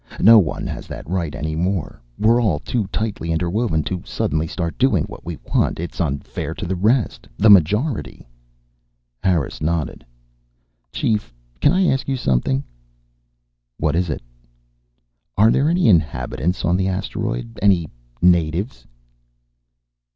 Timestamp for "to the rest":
6.55-7.27